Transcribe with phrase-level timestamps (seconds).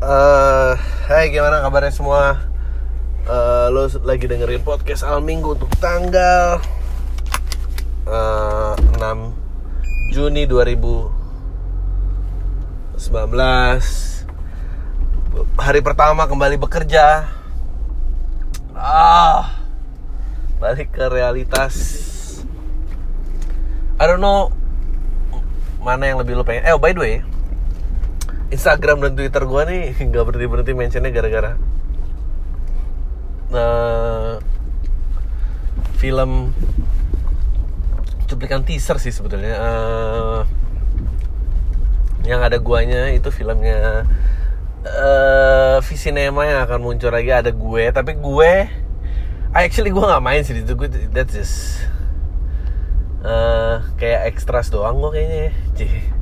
[0.00, 0.72] Eh,
[1.12, 2.40] Hai gimana kabarnya semua?
[3.28, 6.56] Eh, lo lagi dengerin podcast Al Minggu untuk tanggal
[8.08, 12.96] eh, 6 Juni 2019
[15.60, 17.28] Hari pertama kembali bekerja.
[18.72, 19.52] Ah
[20.56, 21.76] Balik ke realitas.
[24.00, 24.48] I don't know
[25.84, 26.64] Mana yang lebih lo pengen.
[26.64, 27.20] Eh oh, by the way
[28.50, 31.54] Instagram dan Twitter gue nih nggak berhenti berhenti mentionnya gara-gara
[33.50, 34.38] nah,
[35.98, 36.54] film
[38.26, 40.40] cuplikan teaser sih sebetulnya Eh,
[42.28, 44.04] yang ada guanya itu filmnya
[44.80, 48.52] eh Visinema yang akan muncul lagi ada gue tapi gue
[49.50, 51.84] I actually gue nggak main sih di situ gue that's just
[53.24, 55.52] eh, kayak extras doang gue kayaknya ya.
[55.80, 56.19] Cih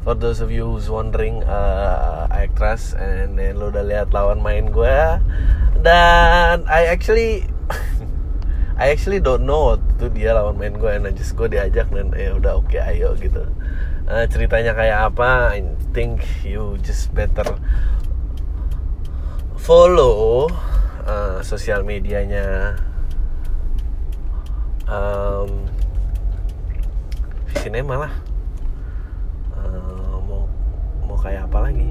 [0.00, 4.72] for those of you who's wondering uh, actress and then lo udah lihat lawan main
[4.72, 4.98] gue
[5.84, 7.44] dan I actually
[8.80, 12.16] I actually don't know itu dia lawan main gue and I just gue diajak dan
[12.16, 13.44] ya udah oke ayo gitu.
[14.10, 15.54] Uh, ceritanya kayak apa?
[15.54, 17.46] I think you just better
[19.60, 20.48] follow
[21.04, 22.80] uh, sosial medianya.
[24.90, 25.70] Um,
[27.60, 28.29] Cinema lah
[31.20, 31.88] kayak apa lagi?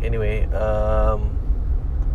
[0.00, 1.30] Anyway um,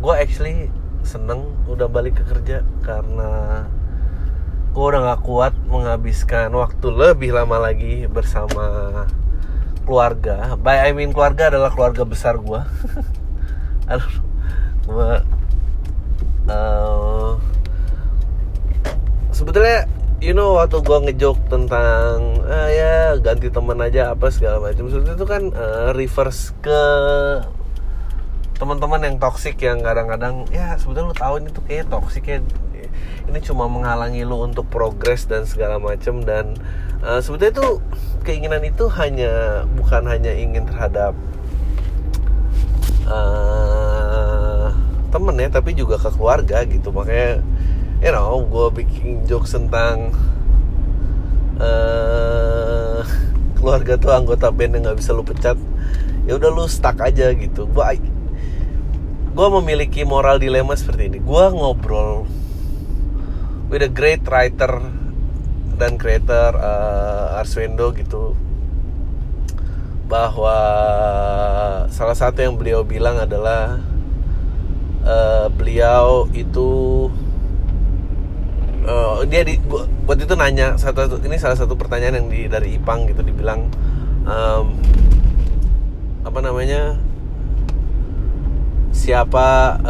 [0.02, 0.68] gue actually
[1.02, 3.64] seneng udah balik ke kerja karena
[4.72, 9.06] gue udah gak kuat menghabiskan waktu lebih lama lagi bersama
[9.84, 10.58] keluarga.
[10.58, 12.60] By I mean keluarga adalah keluarga besar gue
[13.92, 14.14] aduh
[14.86, 15.12] gue
[16.48, 17.32] eh,
[19.34, 19.86] sebetulnya
[20.22, 24.86] you know waktu gue ngejok tentang ah ya ganti teman aja apa segala macam.
[24.86, 26.82] Sebetulnya itu kan eh, reverse ke
[28.54, 32.38] teman-teman yang toksik yang kadang-kadang ya sebetulnya lu tahu ini tuh kayak toksik ya.
[33.26, 36.22] Ini cuma menghalangi lu untuk progres dan segala macam.
[36.22, 36.54] Dan
[37.02, 37.68] eh, sebetulnya itu
[38.22, 41.18] keinginan itu hanya bukan hanya ingin terhadap
[43.10, 44.70] eh
[45.12, 46.94] temen ya tapi juga ke keluarga gitu.
[46.94, 47.42] Makanya
[48.02, 50.10] you know gue bikin jokes tentang
[51.62, 53.00] eh
[53.62, 55.54] keluarga tuh anggota band yang nggak bisa lu pecat.
[56.26, 57.70] Ya udah lu stuck aja gitu.
[57.70, 58.02] Gue
[59.32, 61.18] gue memiliki moral dilema seperti ini.
[61.22, 62.26] Gue ngobrol
[63.70, 64.82] with a great writer
[65.78, 68.34] dan creator eh, Arswendo gitu
[70.10, 70.58] bahwa
[71.88, 73.78] salah satu yang beliau bilang adalah
[75.06, 77.08] eh, beliau itu
[78.82, 82.78] eh, dia di gua, waktu itu nanya satu ini salah satu pertanyaan yang di dari
[82.78, 83.66] Ipang gitu dibilang
[84.26, 84.66] em,
[86.22, 86.94] apa namanya
[88.92, 89.80] siapa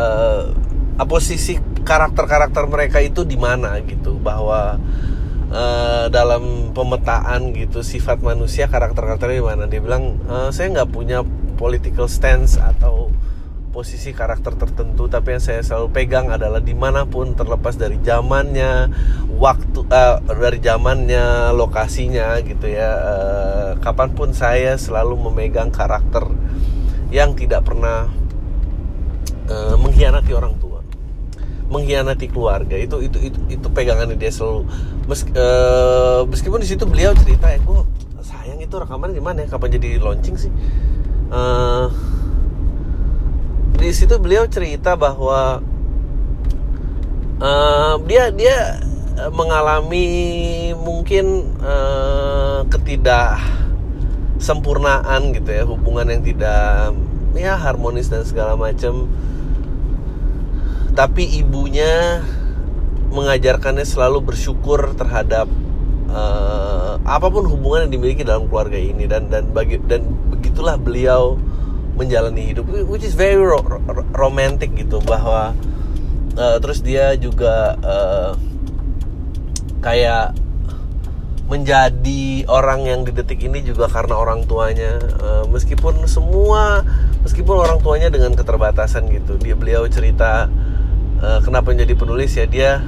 [0.97, 4.79] apa posisi karakter-karakter mereka itu di mana gitu bahwa
[5.53, 9.65] eh, dalam pemetaan gitu sifat manusia karakter-karakternya di mana.
[9.69, 11.21] Dia bilang "Eh, saya nggak punya
[11.61, 13.12] political stance atau
[13.73, 18.93] posisi karakter tertentu tapi yang saya selalu pegang adalah di mana pun terlepas dari zamannya
[19.41, 22.91] waktu eh, dari zamannya lokasinya gitu ya.
[22.93, 26.29] Eh, kapan pun saya selalu memegang karakter
[27.09, 28.13] yang tidak pernah
[29.49, 30.85] eh, mengkhianati orang tua
[31.73, 32.77] mengkhianati keluarga.
[32.77, 34.69] Itu itu itu, itu pegangannya dia selalu.
[35.09, 37.59] Eh, meskipun di situ beliau cerita ya
[38.23, 39.57] sayang itu rekaman di mana ya?
[39.57, 40.53] Kapan jadi launching sih?
[41.33, 41.87] Eh,
[43.79, 45.63] di situ beliau cerita bahwa
[47.43, 48.83] eh, dia dia
[49.19, 50.07] eh, mengalami
[50.77, 53.41] mungkin eh, ketidak
[54.43, 56.97] sempurnaan gitu ya hubungan yang tidak
[57.39, 59.07] ya harmonis dan segala macam
[60.93, 62.21] tapi ibunya
[63.13, 65.49] mengajarkannya selalu bersyukur terhadap
[66.11, 71.41] eh, apa pun hubungan yang dimiliki dalam keluarga ini dan dan bagi dan begitulah beliau
[71.93, 75.53] menjalani hidup which is very ro- ro- romantic gitu bahwa
[76.37, 78.33] eh, terus dia juga eh,
[79.83, 80.39] kayak
[81.51, 84.97] menjadi orang yang di detik ini juga karena orang tuanya.
[84.97, 86.81] Eh, meskipun semua
[87.21, 89.37] meskipun orang tuanya dengan keterbatasan gitu.
[89.37, 90.49] Dia beliau cerita
[91.21, 92.81] eh, kenapa menjadi penulis ya dia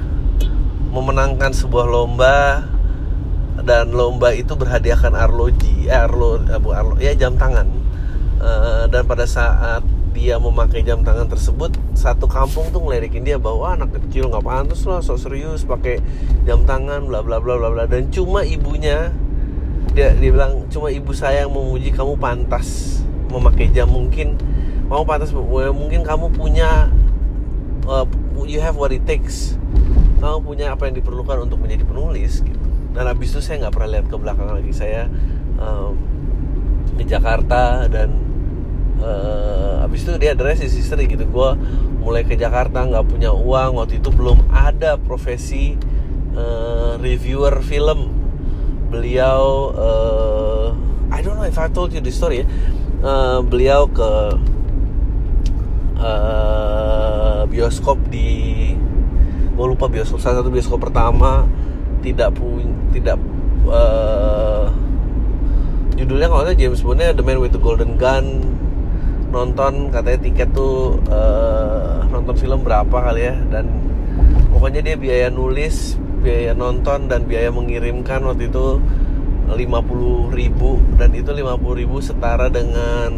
[0.89, 2.65] memenangkan sebuah lomba
[3.61, 7.67] dan lomba itu berhadiahkan arloji eh, arlo eh, bukan arlo ya jam tangan
[8.35, 9.79] Eh, dan pada saat
[10.11, 14.83] dia memakai jam tangan tersebut satu kampung tuh ngeledekin dia bahwa anak kecil nggak pantas
[14.87, 15.99] lah sok serius pakai
[16.43, 17.83] jam tangan bla bla bla bla bla.
[17.87, 19.11] Dan cuma ibunya
[19.95, 22.99] dia dia bilang cuma ibu saya yang memuji kamu pantas
[23.31, 24.35] memakai jam mungkin
[24.91, 25.31] kamu pantas
[25.71, 26.91] mungkin kamu punya
[27.87, 28.03] uh,
[28.43, 29.55] you have what it takes.
[30.19, 32.59] Kamu punya apa yang diperlukan untuk menjadi penulis gitu.
[32.91, 34.71] Dan habis itu saya nggak pernah lihat ke belakang lagi.
[34.75, 35.07] Saya
[35.55, 35.95] um,
[36.95, 38.24] di Jakarta dan
[39.01, 41.49] uh, habis itu dia address is history gitu gue
[41.99, 43.81] mulai ke Jakarta nggak punya uang.
[43.81, 45.73] Waktu itu belum ada profesi
[46.37, 48.13] uh, reviewer film.
[48.93, 50.67] Beliau uh,
[51.09, 52.47] I don't know if I told you the story ya.
[53.05, 54.11] Uh, beliau ke
[55.99, 58.73] uh, bioskop di
[59.55, 61.49] gue lupa bioskop salah satu bioskop pertama.
[62.05, 63.17] Tidak punya tidak
[63.65, 64.69] uh,
[65.97, 68.54] judulnya kalau James Bondnya The Man with the Golden Gun
[69.35, 73.67] nonton katanya tiket tuh uh, nonton film berapa kali ya dan
[74.55, 78.79] pokoknya dia biaya nulis biaya nonton dan biaya mengirimkan waktu itu
[79.51, 79.59] 50
[80.31, 81.51] ribu dan itu 50
[81.83, 83.11] ribu setara dengan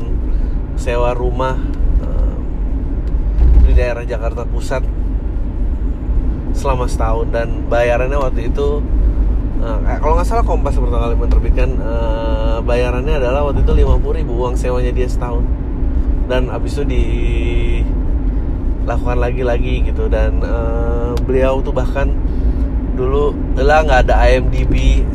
[0.74, 1.54] sewa rumah
[2.02, 2.36] uh,
[3.70, 4.90] di daerah Jakarta Pusat
[6.58, 8.82] selama setahun dan bayarannya waktu itu
[9.62, 14.34] uh, kalau nggak salah Kompas pertama kali menerbitkan uh, bayarannya adalah waktu itu 50 ribu
[14.34, 15.67] uang sewanya dia setahun
[16.28, 16.84] dan abis itu
[18.84, 20.12] dilakukan lagi-lagi gitu.
[20.12, 22.12] Dan uh, beliau tuh bahkan
[22.94, 25.06] dulu lah nggak ada IMDb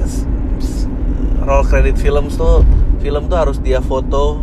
[1.42, 2.62] roll credit film tuh
[3.02, 4.38] film tuh harus dia foto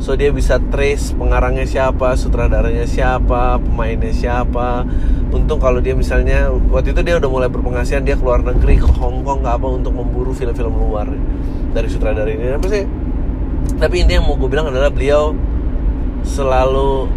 [0.00, 4.82] so dia bisa trace pengarangnya siapa sutradaranya siapa pemainnya siapa.
[5.32, 9.24] Untung kalau dia misalnya waktu itu dia udah mulai berpenghasilan dia keluar negeri ke Hong
[9.24, 11.08] Kong nggak apa untuk memburu film-film luar
[11.72, 12.84] dari sutradara ini apa sih
[13.80, 15.32] tapi intinya yang mau gue bilang adalah beliau
[16.22, 17.10] selalu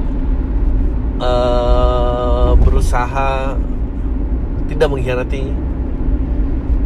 [1.21, 3.55] uh, berusaha
[4.65, 5.45] tidak mengkhianati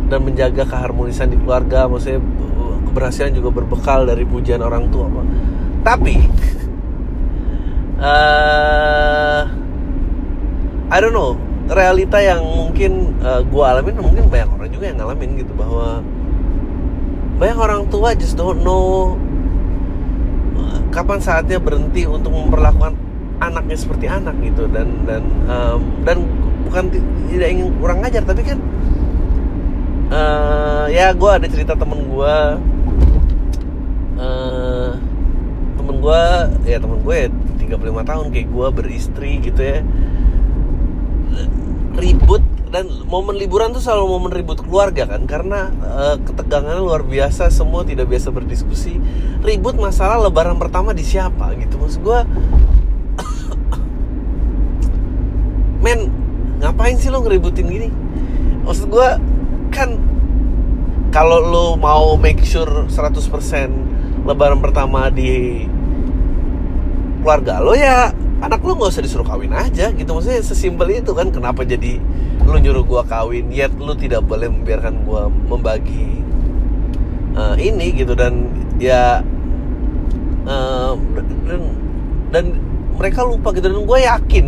[0.10, 1.88] dan menjaga keharmonisan di keluarga.
[1.88, 2.20] Maksudnya
[2.90, 5.06] keberhasilan juga berbekal dari pujian orang tua
[5.86, 6.26] tapi
[8.02, 9.46] uh,
[10.94, 11.38] I don't know
[11.70, 16.02] realita yang mungkin uh, eh, gue alamin mungkin banyak orang juga yang ngalamin gitu bahwa
[17.38, 19.14] banyak orang tua just don't know
[20.90, 22.98] kapan saatnya berhenti untuk memperlakukan
[23.40, 24.68] anaknya seperti anak gitu.
[24.70, 26.18] Dan dan um, dan
[26.68, 26.94] bukan
[27.34, 28.60] tidak ingin kurang ngajar tapi kan
[30.14, 32.36] uh, ya gue ada cerita temen gue
[34.22, 34.92] uh,
[35.80, 36.22] temen gue
[36.70, 37.30] ya temen gue ya
[37.70, 39.80] 35 tahun kayak gue beristri gitu ya.
[42.00, 47.50] Ribut dan momen liburan tuh selalu momen ribut keluarga kan karena uh, ketegangannya luar biasa
[47.50, 49.02] semua tidak biasa berdiskusi.
[49.42, 51.82] Ribut masalah lebaran pertama di siapa gitu.
[51.82, 52.20] Maksud gue
[55.84, 56.14] men
[56.62, 57.90] ngapain sih lo ngeributin gini?
[58.62, 59.10] Maksud gue
[59.74, 59.98] kan
[61.10, 65.66] kalau lo mau make sure 100% lebaran pertama di
[67.26, 70.10] keluarga lo ya anak lo nggak usah disuruh kawin aja gitu.
[70.16, 72.00] Maksudnya sesimpel itu kan kenapa jadi
[72.48, 75.22] lo nyuruh gue kawin yet lo tidak boleh membiarkan gue
[75.52, 76.24] membagi
[77.36, 78.16] uh, ini gitu.
[78.16, 78.48] Dan
[78.80, 79.20] ya
[80.48, 80.96] uh,
[81.48, 81.62] dan,
[82.32, 82.46] dan
[82.96, 83.68] mereka lupa gitu.
[83.68, 84.46] Dan gue yakin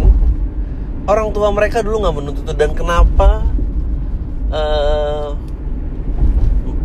[1.12, 3.44] orang tua mereka dulu nggak menuntut dan kenapa
[4.56, 5.36] uh,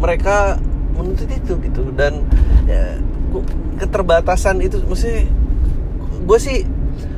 [0.02, 0.59] mereka
[0.99, 1.82] menuntut itu gitu.
[1.94, 2.26] Dan
[2.67, 2.99] ya,
[3.79, 5.29] keterbatasan itu maksudnya
[6.26, 6.67] gue sih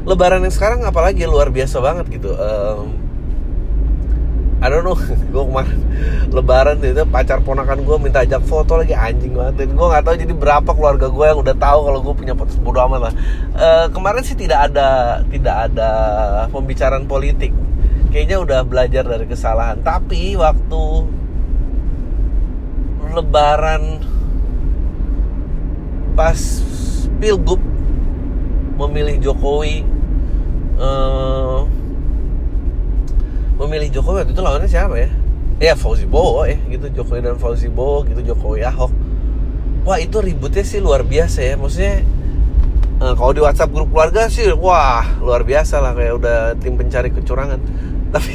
[0.09, 3.08] lebaran yang sekarang apalagi luar biasa banget gitu um,
[4.58, 4.99] I don't know
[5.32, 5.79] gue kemarin
[6.35, 9.65] lebaran itu pacar ponakan gue minta ajak foto lagi anjing banget.
[9.65, 12.53] Dan gue nggak tahu jadi berapa keluarga gue yang udah tahu kalau gue punya foto
[12.58, 13.15] bodo amat lah.
[13.55, 15.91] Uh, kemarin sih tidak ada tidak ada
[16.51, 17.55] pembicaraan politik.
[18.11, 19.79] Kayaknya udah belajar dari kesalahan.
[19.79, 20.82] Tapi waktu
[23.15, 23.82] lebaran
[26.19, 26.39] pas
[27.23, 27.63] pilgub
[28.79, 29.82] memilih Jokowi
[30.79, 31.67] uh,
[33.58, 35.11] memilih Jokowi itu lawannya siapa ya?
[35.58, 37.03] Ya Fauzi Bowo ya gitu.
[37.03, 38.23] Jokowi dan Fauzi Bowo gitu.
[38.23, 38.94] Jokowi Ahok.
[39.82, 41.55] Wah itu ributnya sih luar biasa ya.
[41.58, 42.06] Maksudnya
[43.03, 47.11] uh, kalau di WhatsApp grup keluarga sih wah luar biasa lah kayak udah tim pencari
[47.11, 47.58] kecurangan.
[48.15, 48.35] Tapi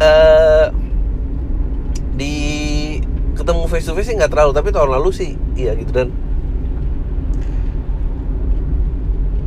[0.00, 0.66] uh,
[2.16, 2.34] di
[3.36, 5.92] ketemu face to face sih nggak terlalu tapi tahun lalu sih iya gitu.
[5.92, 6.08] Dan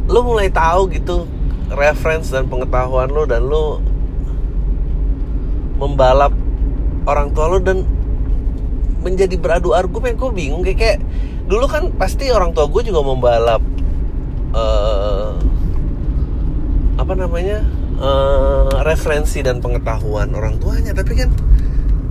[0.10, 1.30] lo mulai tahu gitu
[1.70, 3.78] reference dan pengetahuan lo dan lo
[5.78, 6.34] membalap
[7.06, 7.86] orang tua lo dan
[9.00, 10.18] menjadi beradu argumen.
[10.20, 11.00] Gue bingung kayak, kayak
[11.48, 13.64] dulu kan pasti orang tua gue juga membalap
[14.52, 15.38] uh,
[17.00, 17.64] apa namanya
[18.02, 20.92] uh, referensi dan pengetahuan orang tuanya.
[20.92, 21.30] Tapi kan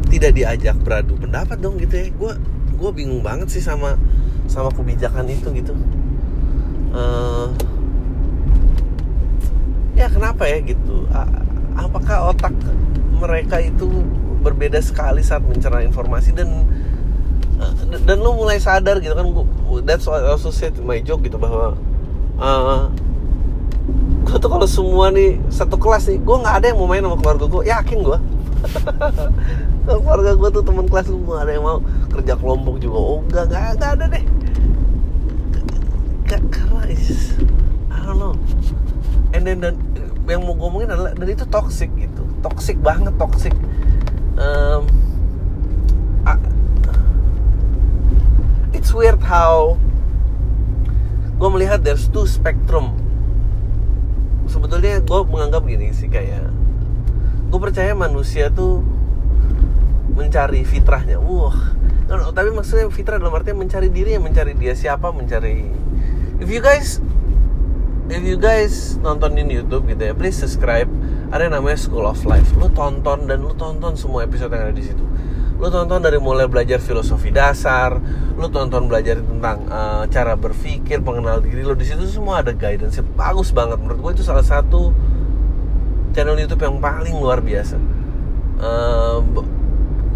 [0.09, 2.07] tidak diajak beradu pendapat dong gitu ya.
[2.15, 2.33] Gue
[2.79, 3.99] gue bingung banget sih sama
[4.49, 5.75] sama kebijakan itu gitu.
[6.89, 7.53] Uh,
[9.99, 11.11] ya kenapa ya gitu
[11.75, 12.55] apakah otak
[13.19, 13.91] mereka itu
[14.39, 16.63] berbeda sekali saat mencerna informasi dan
[18.07, 19.27] dan lo mulai sadar gitu kan
[19.83, 21.75] that's what I also said my joke gitu bahwa
[22.39, 22.87] uh,
[24.23, 27.19] gue tuh kalau semua nih satu kelas nih gue nggak ada yang mau main sama
[27.19, 28.19] keluarga gue yakin gue
[30.07, 31.83] keluarga gue tuh teman kelas semua ada yang mau
[32.15, 34.25] kerja kelompok juga oh enggak enggak, enggak ada deh
[36.29, 37.35] karena is
[37.91, 38.37] I don't know
[39.39, 39.75] and then dan
[40.27, 42.27] yang mau ngomongin adalah dan itu toxic gitu.
[42.43, 43.55] Toxic banget toxic.
[44.35, 44.91] Um,
[48.75, 49.79] it's weird how
[51.39, 52.99] gue melihat there's two spectrum.
[54.51, 56.51] Sebetulnya gue menganggap gini sih kayak
[57.49, 58.83] gue percaya manusia tuh
[60.19, 61.23] mencari fitrahnya.
[61.23, 61.79] Wah
[62.11, 65.69] no, tapi maksudnya fitrah dalam artinya mencari diri mencari dia siapa mencari
[66.41, 67.05] if you guys
[68.09, 70.89] if you guys nonton di YouTube gitu ya please subscribe.
[71.29, 72.57] Ada yang namanya School of Life.
[72.57, 75.05] Lu tonton dan lu tonton semua episode yang ada di situ.
[75.61, 78.01] Lu tonton dari mulai belajar filosofi dasar
[78.39, 81.77] lu tonton belajar tentang uh, cara berpikir pengenal diri lu.
[81.77, 83.77] Di situ semua ada guidance bagus banget.
[83.77, 84.95] Menurut gue itu salah satu
[86.17, 87.77] channel YouTube yang paling luar biasa.
[88.59, 89.21] Uh,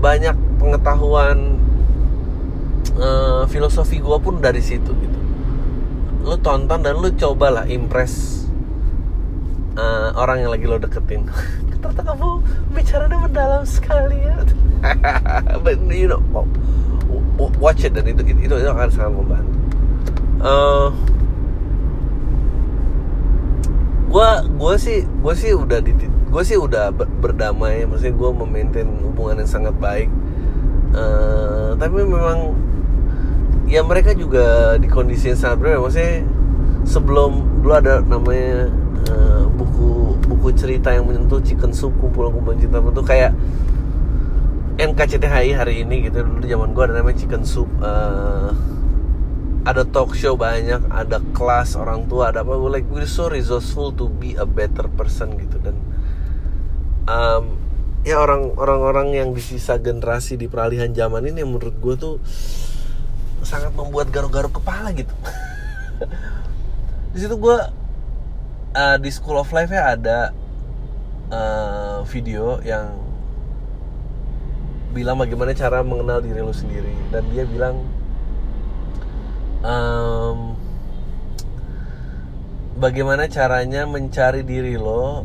[0.02, 1.60] banyak pengetahuan
[2.98, 5.21] uh, filosofi gue pun dari situ gitu
[6.22, 8.46] lu tonton dan lu cobalah impress
[9.74, 11.26] uh, orang yang lagi lo deketin.
[11.82, 12.28] Ternyata kamu
[12.72, 14.38] bicaranya mendalam sekali ya.
[15.66, 16.22] But you know
[17.58, 19.52] watch it dan itu itu, itu akan sangat membantu.
[20.42, 20.88] Uh,
[24.10, 25.94] gua gua sih gua sih udah di
[26.32, 30.08] gue sih udah berdamai maksudnya gue memaintain hubungan yang sangat baik.
[30.96, 32.56] Uh, tapi memang
[33.72, 36.28] ya mereka juga di kondisi yang sangat berbeda maksudnya
[36.84, 38.68] sebelum dulu ada namanya
[39.08, 42.84] uh, buku buku cerita yang menyentuh chicken soup kumpulan kumpulan cinta.
[42.84, 43.32] Itu kayak
[44.76, 46.20] NKCTHI hari ini gitu.
[46.20, 48.50] Dulu zaman gue ada namanya Chicken Soup uh,
[49.62, 52.56] ada talk show banyak ada kelas orang tua ada apa.
[52.56, 55.60] Like we're so resourceful to be a better person gitu.
[55.60, 55.76] Dan
[57.06, 57.56] um,
[58.02, 62.14] ya orang orang-orang yang di sisa generasi di peralihan zaman ini menurut gue tuh
[63.42, 65.14] sangat membuat garuk-garuk kepala gitu.
[67.12, 67.58] Di situ gue
[68.72, 70.32] uh, di School of Life ya ada
[71.28, 72.88] uh, video yang
[74.92, 76.92] bilang bagaimana cara mengenal diri lo sendiri.
[77.12, 77.84] Dan dia bilang
[79.60, 80.56] um,
[82.80, 85.24] bagaimana caranya mencari diri lo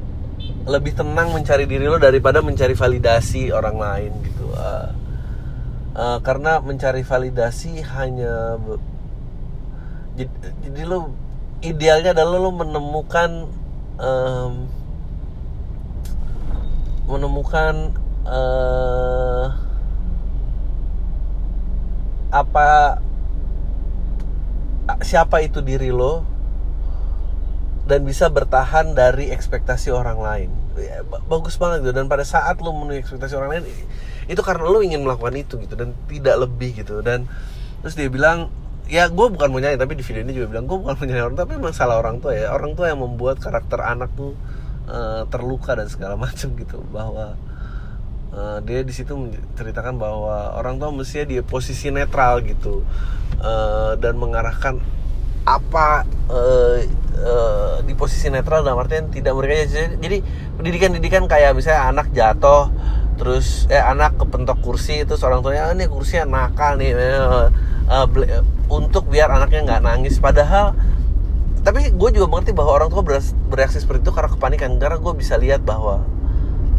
[0.68, 4.46] lebih tenang mencari diri lo daripada mencari validasi orang lain gitu.
[4.52, 4.97] Uh,
[5.98, 8.62] uh, karena mencari validasi hanya
[10.13, 10.32] jadi,
[10.66, 11.12] jadi lo
[11.66, 13.50] idealnya adalah lo menemukan
[13.98, 14.54] um,
[17.10, 17.98] menemukan
[18.30, 19.46] uh,
[22.30, 23.01] apa
[25.01, 26.24] siapa itu diri lo
[27.88, 30.50] dan bisa bertahan dari ekspektasi orang lain.
[30.75, 31.96] Ya, bagus banget gitu.
[31.96, 33.66] Dan pada saat lo memenuhi ekspektasi orang lain
[34.27, 37.00] itu karena lo ingin melakukan itu gitu dan tidak lebih gitu.
[37.00, 37.25] Dan
[37.84, 38.51] terus dia bilang
[38.88, 41.24] ya gue bukan mau nyanyi tapi di video ini juga bilang gue bukan mau nyanyi
[41.24, 42.51] orang tapi masalah orang tua ya.
[42.51, 44.36] Orang tua yang membuat karakter anak tuh
[44.91, 46.84] uh, terluka dan segala macam gitu.
[46.91, 47.39] Bahwa
[48.36, 52.84] uh, dia di situ menceritakan bahwa orang tua mestinya di posisi netral gitu
[53.39, 54.77] uh, dan mengarahkan
[55.48, 56.77] apa uh,
[57.24, 59.96] uh, di posisi netral dalam artian tidak mereka.
[59.96, 60.19] Jadi
[60.60, 62.67] pendidikan-pendidikan kayak misalnya anak jatuh
[63.18, 66.94] terus eh anak kepentok kursi itu seorang tuanya ah, ini kursinya nakal nih.
[66.94, 67.50] Uh,
[67.90, 68.08] uh,
[68.68, 70.20] untuk biar anaknya nggak nangis.
[70.20, 70.78] Padahal
[71.66, 73.04] tapi gue juga mengerti bahwa orang tua
[73.52, 74.72] bereaksi seperti itu karena kepanikan.
[74.80, 76.04] Karena gue bisa lihat bahwa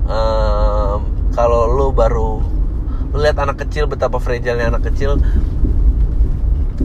[0.09, 1.01] um,
[1.37, 2.41] kalau lu baru
[3.13, 5.17] lu lihat anak kecil betapa fragile anak kecil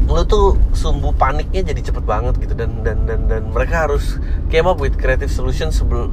[0.03, 2.55] lu tuh sumbu paniknya jadi cepet banget gitu.
[2.55, 4.19] Dan dan dan dan mereka harus
[4.51, 6.11] came up with creative solution sebelum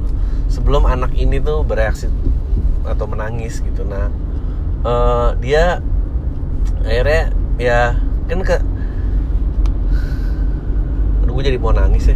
[0.51, 2.11] sebelum anak ini tuh bereaksi
[2.91, 4.11] atau menangis gitu nah
[4.83, 5.79] uh, dia
[6.83, 7.23] akhirnya
[7.57, 7.81] ya
[8.27, 8.57] kan ke
[11.21, 12.15] Aduh, gue jadi mau nangis ya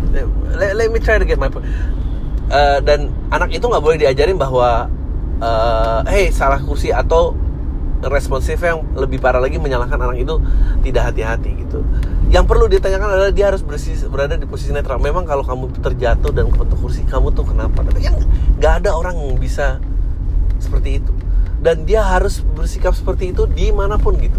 [0.56, 4.90] let, let me try to get my uh, dan anak itu nggak boleh diajarin bahwa
[5.40, 7.36] uh, hey salah kursi atau
[8.06, 10.36] responsif yang lebih parah lagi menyalahkan anak itu
[10.86, 11.82] tidak hati-hati gitu.
[12.30, 15.02] Yang perlu ditanyakan adalah dia harus bersih, berada di posisi netral.
[15.02, 17.82] Memang kalau kamu terjatuh dan kepentuk kursi, kamu tuh kenapa?
[17.86, 18.18] Tapi yang
[18.60, 19.82] nggak ada orang yang bisa
[20.60, 21.14] seperti itu.
[21.60, 24.38] Dan dia harus bersikap seperti itu di mana pun gitu.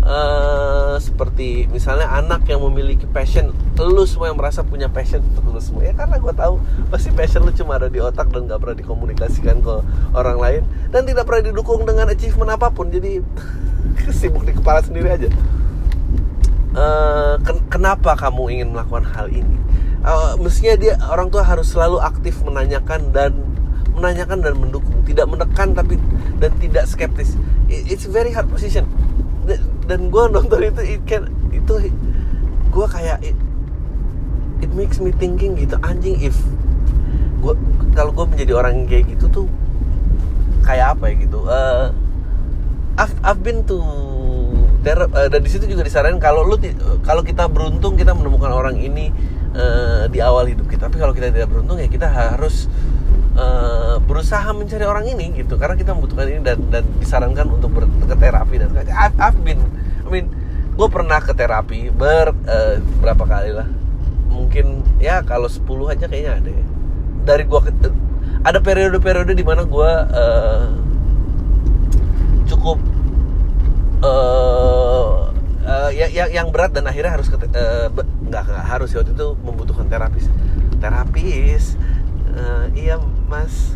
[0.00, 5.60] uh, seperti misalnya anak yang memiliki passion lu semua yang merasa punya passion untuk lu
[5.60, 6.60] semua ya karena gue tahu
[6.92, 9.74] pasti passion lu cuma ada di otak dan gak pernah dikomunikasikan ke
[10.12, 13.24] orang lain dan tidak pernah didukung dengan achievement apa pun jadi
[14.20, 15.28] sibuk di kepala sendiri aja
[16.76, 19.56] uh, ken kenapa kamu ingin melakukan hal ini
[20.04, 23.32] uh, mestinya dia orang tua harus selalu aktif menanyakan dan
[24.00, 26.00] menanyakan dan mendukung tidak menekan tapi
[26.40, 27.36] dan tidak skeptis.
[27.68, 28.88] It's very hard position.
[29.84, 31.92] Dan gue nonton itu it can, itu
[32.70, 33.36] gue kayak it,
[34.64, 36.38] it makes me thinking gitu anjing if
[37.44, 37.54] gue
[37.92, 39.46] kalau gue menjadi orang kayak gitu tuh
[40.62, 41.90] kayak apa ya gitu uh,
[43.00, 43.80] I've, I've been to
[44.84, 46.56] there, uh, dan di situ juga disarankan kalau lu
[47.00, 49.08] kalau kita beruntung kita menemukan orang ini
[49.56, 50.88] uh, di awal hidup kita.
[50.88, 52.68] Tapi kalau kita tidak beruntung ya kita harus
[53.40, 55.56] uh, berusaha mencari orang ini gitu.
[55.56, 59.64] Karena kita membutuhkan ini dan dan disarankan untuk ber, ke terapi dan I've, I've been
[60.04, 60.28] I mean
[60.76, 63.68] gue pernah ke terapi ber uh, berapa kali lah.
[64.30, 66.64] Mungkin ya kalau 10 aja kayaknya ada ya.
[67.20, 67.60] Dari gue
[68.40, 70.64] ada periode-periode di mana gue uh,
[72.48, 72.78] cukup
[74.00, 75.28] uh,
[75.64, 79.04] uh, ya, ya, yang berat dan akhirnya harus ke, uh, nggak nggak harus ya.
[79.04, 80.26] Waktu itu membutuhkan terapis.
[80.80, 81.76] Terapis
[82.36, 83.74] uh, iya mas.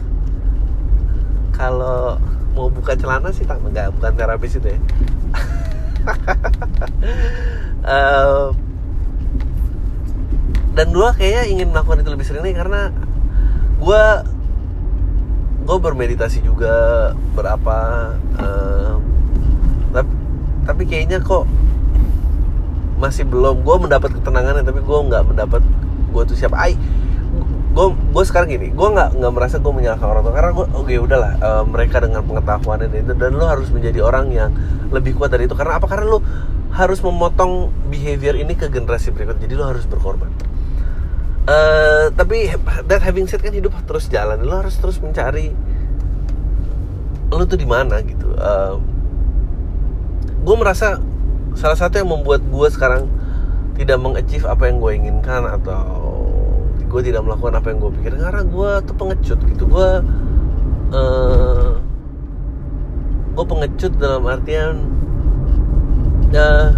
[1.54, 2.18] Kalau
[2.54, 4.80] mau buka celana sih tak enggak bukan terapis itu ya.
[7.84, 8.50] Uh,
[10.76, 12.90] dan dua kayaknya ingin melakukan itu lebih sering nih karena
[13.78, 14.04] gue
[15.64, 17.76] gue bermeditasi juga berapa
[18.36, 18.94] uh,
[19.94, 20.12] tapi,
[20.66, 21.46] tapi kayaknya kok
[22.98, 23.62] masih belum.
[23.62, 25.62] Gue mendapat ketenangan tapi gue nggak mendapat
[26.10, 26.58] gue tuh siapa.
[26.58, 26.74] Ay
[27.74, 30.86] gue gue sekarang gini gue nggak nggak merasa gue menyalahkan orang tua karena gue oke
[30.86, 34.54] okay, udahlah uh, mereka dengan pengetahuan dan itu dan lo harus menjadi orang yang
[34.94, 35.58] lebih kuat dari itu.
[35.58, 35.90] Karena apa?
[35.90, 36.22] Karena lo
[36.70, 40.30] harus memotong behavior ini ke generasi berikut jadi lo harus berkorban.
[41.44, 42.48] Uh, tapi
[42.88, 45.50] that having said kan hidup terus jalan lo harus terus mencari
[47.34, 48.38] lo tuh di mana gitu.
[48.38, 48.78] Uh,
[50.46, 51.02] gue merasa
[51.58, 53.10] salah satu yang membuat gue sekarang
[53.74, 56.03] tidak mengachieve apa yang gue inginkan atau
[56.94, 58.12] gue tidak melakukan apa yang gue pikir.
[58.14, 59.64] Karena gue tuh pengecut gitu.
[59.66, 59.90] Gue
[60.94, 61.70] uh,
[63.34, 64.86] gue pengecut dalam artian
[66.30, 66.70] ya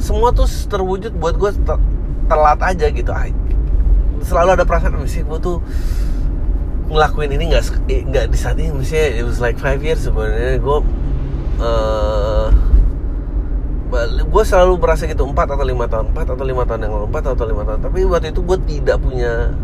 [0.00, 1.76] semua tuh terwujud buat gue ter
[2.32, 3.12] telat aja gitu.
[4.24, 5.56] Selalu ada perasaan misalnya gue tuh
[6.88, 8.72] ngelakuin ini nggak nggak di saat ini.
[8.72, 10.56] Misalnya it was like five years sebenarnya.
[10.64, 10.80] Gue
[11.60, 12.48] uh,
[14.26, 17.24] gue selalu berasa gitu empat atau lima tahun empat atau lima tahun yang lalu empat
[17.32, 17.80] atau lima tahun.
[17.86, 19.54] Tapi waktu itu gue tidak punya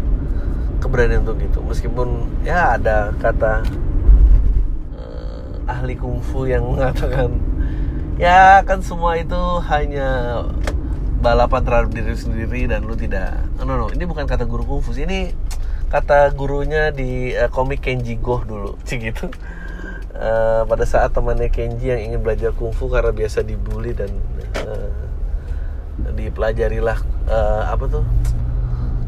[0.78, 1.58] keberanian untuk gitu.
[1.62, 3.66] Meskipun ya ada kata
[4.94, 7.38] uh, ahli kungfu yang mengatakan
[8.16, 10.42] ya kan semua itu hanya
[11.22, 13.42] balapan terhadap diri sendiri dan lu tidak.
[13.58, 15.34] No no ini bukan kata guru kungfu ini
[15.90, 18.78] kata gurunya di uh, komik Kenji Go dulu.
[18.86, 19.30] Sih gitu
[20.16, 24.10] uh, pada saat temannya Kenji yang ingin belajar kungfu karena biasa dibully dan
[24.64, 24.90] uh,
[26.12, 26.98] dipelajarilah
[27.28, 28.04] uh, apa tuh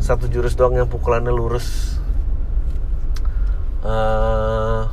[0.01, 1.97] satu jurus doang yang pukulannya lurus
[3.85, 4.89] uh,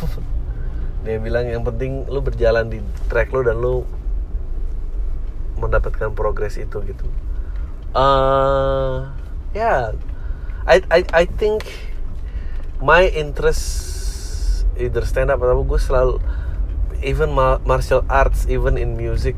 [1.04, 2.80] dia bilang yang penting lu berjalan di
[3.12, 3.84] track lu dan lu
[5.60, 7.06] mendapatkan progres itu gitu
[7.92, 9.12] uh,
[9.52, 10.08] ya yeah.
[10.68, 11.64] I I I think
[12.80, 13.99] my interest
[14.80, 16.16] either stand up atau gue selalu
[17.04, 17.32] even
[17.64, 19.36] martial arts even in music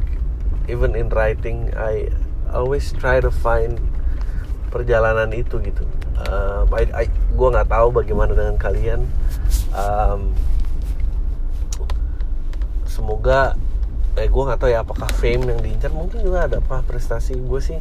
[0.70, 2.08] even in writing I
[2.52, 3.80] always try to find
[4.72, 5.84] perjalanan itu gitu.
[6.22, 9.04] Um, I, I, gue nggak tahu bagaimana dengan kalian.
[9.76, 10.32] Um,
[12.88, 13.56] semoga
[14.12, 17.60] eh gue nggak tahu ya apakah fame yang diincar mungkin juga ada apa prestasi gue
[17.60, 17.80] sih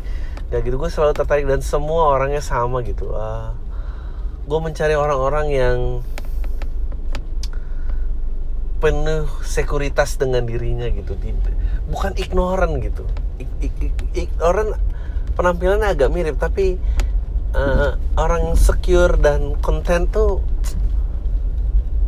[0.51, 0.75] ya gitu.
[0.75, 3.11] Gue selalu tertarik dan semua orangnya sama gitu.
[3.11, 3.55] Uh,
[4.47, 5.77] gue mencari orang-orang yang
[8.81, 11.13] penuh sekuritas dengan dirinya gitu.
[11.87, 13.05] Bukan ignoran gitu.
[14.17, 14.73] Ignoran
[15.37, 16.81] penampilannya agak mirip tapi
[17.53, 20.41] uh, orang secure dan konten tuh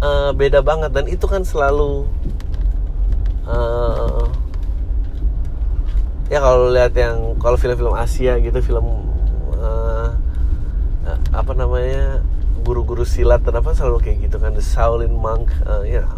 [0.01, 0.91] uh, beda banget.
[0.97, 2.09] Dan itu kan selalu
[3.45, 4.25] uh,
[6.33, 9.13] ya kalau lihat yang kalau film-film Asia gitu film
[9.61, 10.09] uh,
[11.33, 12.25] apa namanya
[12.65, 14.57] guru-guru silat dan apa selalu kayak gitu kan.
[14.57, 16.09] The Shaolin monk uh, ya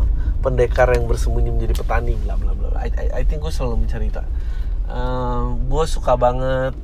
[0.46, 2.78] pendekar yang bersembunyi menjadi petani bla bla bla.
[2.78, 4.22] I, I, I think gue selalu mencari itu
[4.86, 6.78] uh, gue suka banget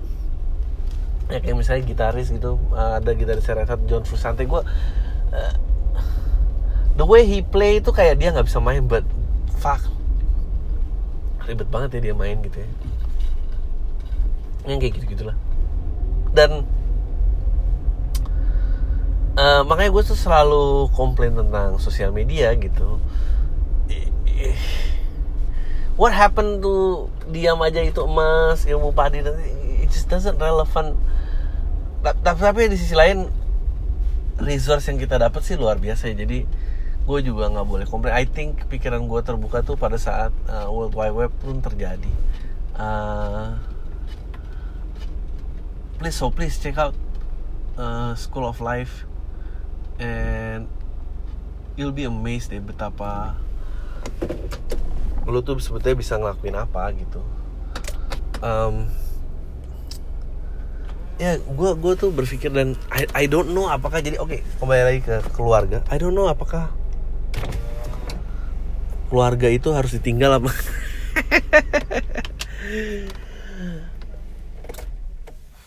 [1.30, 4.41] ya kayak misalnya gitaris gitu uh, ada gitaris Hot John Frusciante.
[4.50, 4.65] Gue
[5.32, 5.54] uh,
[6.97, 9.06] the way he play itu kayak dia nggak bisa main but
[9.62, 9.86] fuck
[11.45, 12.69] ribet banget ya dia main gitu ya.
[14.65, 15.38] Yang kayak gitu gitulah
[16.32, 16.63] dan
[19.36, 23.00] uh, makanya gue tuh selalu komplain tentang sosial media gitu
[26.02, 29.46] what happened to diam aja itu emas ilmu padi nanti
[29.86, 30.98] it just doesn't relevant.
[32.02, 33.30] Tapi di sisi lain
[34.42, 36.26] resource yang kita dapat sih luar biasa ya.
[36.26, 36.50] Jadi
[37.06, 38.18] gue juga nggak boleh komplain.
[38.18, 42.10] I think pikiran gue terbuka tuh pada saat uh, World Wide Web pun terjadi.
[42.74, 43.62] Uh,
[46.02, 46.98] please so please check out
[47.78, 49.06] uh, School of Life
[50.02, 50.66] and
[51.78, 53.38] you'll be amazed deh betapa
[55.30, 57.22] lu tuh sebetulnya bisa ngelakuin apa gitu.
[58.42, 58.90] Um,
[61.22, 64.82] ya gue gue tuh berpikir dan I, I don't know apakah jadi oke okay, kembali
[64.82, 65.86] lagi ke keluarga.
[65.94, 66.74] I don't know apakah
[69.12, 70.56] keluarga itu harus ditinggal apa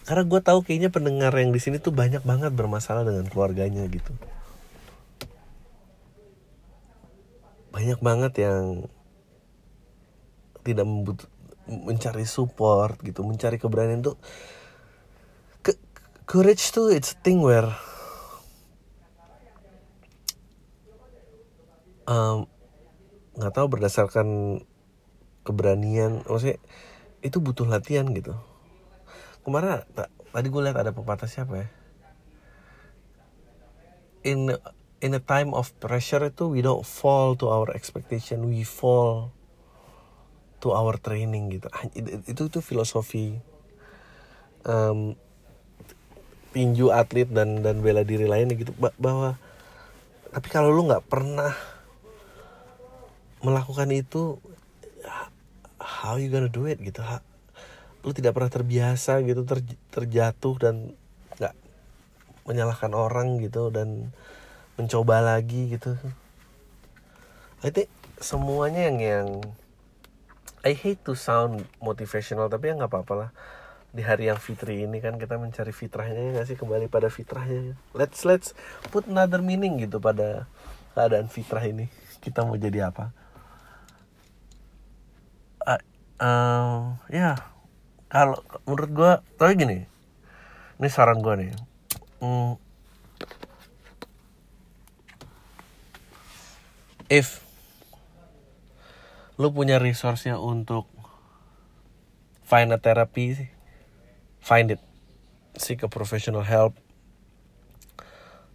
[0.04, 4.12] karena gue tahu kayaknya pendengar yang di sini tuh banyak banget bermasalah dengan keluarganya gitu.
[7.72, 8.88] Banyak banget yang
[10.64, 11.28] tidak membut
[11.64, 14.16] mencari support gitu mencari keberanian tuh
[16.24, 17.68] courage tuh it's a thing where
[22.08, 22.48] um,
[23.36, 24.60] nggak tahu berdasarkan
[25.44, 26.56] keberanian maksudnya
[27.24, 28.36] itu butuh latihan gitu.
[29.44, 29.84] Kemarin
[30.32, 31.68] tadi gue lihat ada pepatah siapa ya?
[34.24, 34.48] In
[35.04, 39.36] in a time of pressure itu we don't fall to our expectation we fall
[40.64, 41.68] to our training gitu.
[42.24, 43.36] Itu itu filosofi
[44.64, 45.12] um,
[46.56, 48.72] tinju atlet dan dan bela diri lainnya gitu.
[48.96, 49.36] Bahwa
[50.32, 51.52] tapi kalau lu nggak pernah
[53.44, 54.40] melakukan itu
[55.76, 57.04] how you gonna do it gitu?
[58.00, 59.60] Lu tidak pernah terbiasa gitu ter,
[59.92, 60.96] terjatuh dan
[61.36, 61.54] nggak
[62.48, 64.08] menyalahkan orang gitu dan
[64.80, 65.92] mencoba lagi gitu.
[67.60, 69.28] I think semuanya yang yang
[70.64, 73.30] I hate to sound motivational tapi ya nggak apa-apa lah.
[73.92, 76.56] Di hari yang fitri ini kan kita mencari fitrahnya ya nggak sih?
[76.56, 77.76] Kembali pada fitrahnya.
[77.92, 78.56] Let's let's
[78.88, 80.48] put another meaning gitu pada
[80.96, 81.92] keadaan fitrah ini.
[82.24, 83.12] Kita mau jadi apa?
[85.68, 85.80] Uh,
[86.24, 86.80] uh,
[87.12, 87.36] ya
[88.08, 89.78] kalau menurut gue tapi gini
[90.80, 91.52] ini saran gue nih.
[92.24, 92.56] Hmm,
[97.12, 97.43] if
[99.34, 100.86] lu punya resource-nya untuk
[102.46, 103.50] find a therapy
[104.44, 104.82] find it.
[105.56, 106.76] Seek a professional help.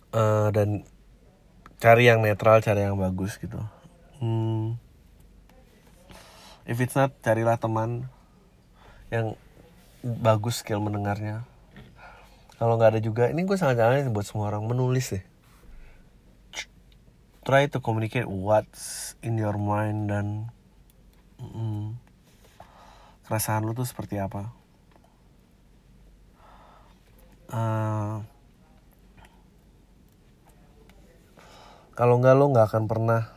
[0.10, 0.86] Uh, dan
[1.80, 3.62] cari yang netral cari yang bagus gitu.
[4.20, 4.76] Hmm,
[6.68, 8.12] if it's not carilah teman
[9.10, 9.39] yang
[10.04, 11.48] bagus skill mendengarnya.
[12.60, 15.24] Kalau nggak ada juga ini gue sangat nyaranin buat semua orang menulis deh.
[17.48, 20.52] Try to communicate what's in your mind dan
[21.39, 21.95] mm,
[23.25, 24.52] keresahan lu tuh seperti apa?
[27.49, 28.21] Uh,
[31.97, 33.34] kalau nggak lo nggak akan pernah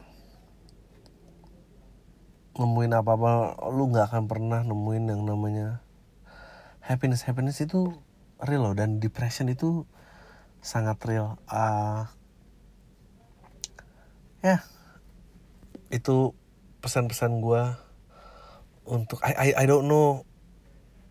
[2.53, 3.33] nemuin apa apa
[3.73, 5.81] lo nggak akan pernah nemuin yang namanya
[6.85, 7.25] happiness.
[7.25, 7.97] Happiness itu
[8.43, 9.89] real loh dan depression itu
[10.61, 11.41] sangat real.
[11.49, 12.07] Uh,
[14.43, 14.61] ya
[15.95, 16.35] itu
[16.83, 17.63] pesan-pesan gue
[18.87, 20.27] untuk I, I I don't know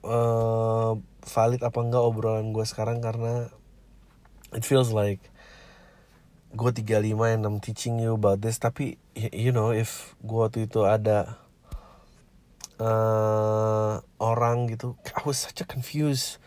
[0.03, 3.47] uh, valid apa enggak obrolan gue sekarang karena
[4.51, 5.21] it feels like
[6.51, 8.59] gue 35 and I'm teaching you about this.
[8.59, 11.39] Tapi you know if gue waktu itu ada
[12.81, 16.41] uh, orang gitu I was such a confused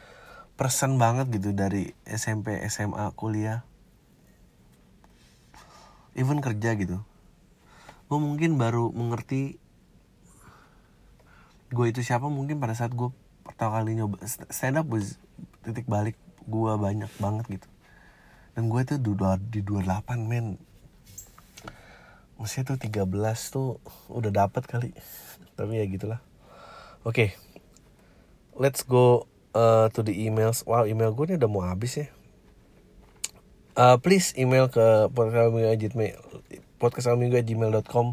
[0.54, 3.64] person banget gitu dari SMP SMA kuliah.
[6.14, 7.02] Even kerja gitu.
[8.06, 9.58] Gue mungkin baru mengerti
[11.74, 13.10] gue itu siapa mungkin pada saat gue
[13.42, 15.18] pertama kali nyoba stand up was
[15.66, 16.14] titik balik
[16.46, 17.66] gue banyak banget gitu.
[18.54, 19.10] Dan gue tuh di
[19.66, 19.82] 28
[20.22, 20.62] men.
[22.38, 23.10] Maksudnya tuh 13
[23.50, 24.94] tuh udah dapat kali.
[25.58, 26.22] Tapi ya gitulah.
[27.02, 27.10] Oke.
[27.10, 27.34] Okay.
[28.54, 29.26] let's go
[29.58, 30.62] uh, to the emails.
[30.62, 32.06] Wow email gue ini udah mau habis ya.
[33.74, 38.06] Uh, please email ke podcastalminggu@gmail.com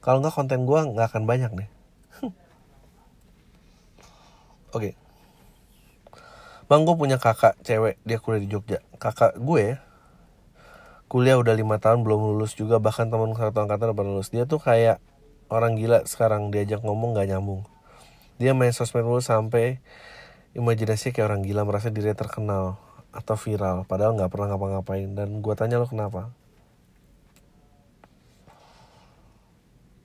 [0.00, 1.68] kalau nggak konten gue nggak akan banyak nih
[4.72, 4.76] Oke.
[4.76, 4.92] Okay.
[6.66, 8.80] Bang gue punya kakak cewek dia kuliah di Jogja.
[8.96, 9.76] Kakak gue
[11.12, 14.32] kuliah udah lima tahun belum lulus juga bahkan teman satu angkatan udah lulus.
[14.32, 14.98] Dia tuh kayak
[15.52, 17.68] orang gila sekarang diajak ngomong gak nyambung
[18.42, 19.78] dia main sosmed mulu sampai
[20.58, 22.80] imajinasi kayak orang gila merasa dirinya terkenal
[23.14, 26.34] atau viral padahal nggak pernah ngapa-ngapain dan gue tanya lo kenapa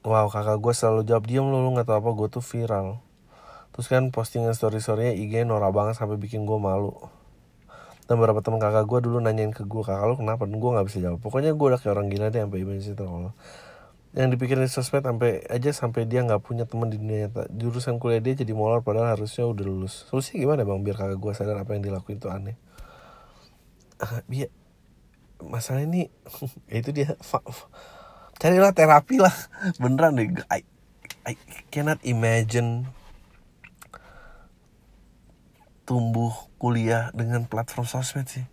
[0.06, 3.02] wow kakak gue selalu jawab diam lo lo nggak tahu apa gue tuh viral
[3.78, 6.98] terus kan postingan story storynya IG norak banget sampai bikin gue malu.
[8.10, 10.50] Dan beberapa teman kakak gue dulu nanyain ke gue kakak lo kenapa?
[10.50, 11.22] Dan gue nggak bisa jawab.
[11.22, 13.38] Pokoknya gue udah kayak orang gila deh sampai imajinasi terkenal
[14.18, 17.46] yang dipikirin sosmed sampai aja sampai dia nggak punya teman di dunia nyata.
[17.54, 20.10] Jurusan kuliah dia jadi molor padahal harusnya udah lulus.
[20.10, 20.82] Solusi gimana bang?
[20.82, 22.58] Biar kakak gue sadar apa yang dilakuin tuh aneh.
[24.26, 24.50] Biar
[25.54, 26.10] masalah ini
[26.82, 27.14] itu dia.
[28.42, 29.36] Carilah terapi lah.
[29.82, 30.34] Beneran deh.
[30.50, 30.66] I,
[31.30, 31.38] I
[31.70, 32.90] cannot imagine
[35.88, 38.44] tumbuh kuliah dengan platform sosmed sih.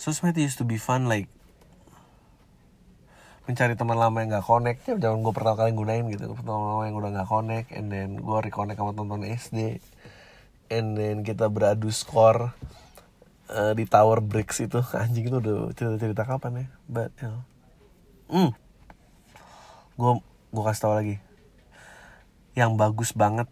[0.00, 1.28] Sosmed used to be fun like
[3.44, 4.88] mencari teman lama yang gak connect.
[4.88, 6.32] Ya jangan gue pertama kali gunain gitu.
[6.32, 9.58] Teman lama yang udah gak connect and then gue reconnect sama teman SD
[10.72, 12.56] and then kita beradu skor
[13.52, 14.80] uh, di Tower Bricks itu.
[14.96, 16.66] Anjing itu udah cerita-cerita kapan ya?
[16.88, 17.42] But you know.
[18.32, 18.50] hmm.
[20.00, 20.12] Gue
[20.56, 21.27] gue kasih tau lagi
[22.58, 23.46] yang bagus banget.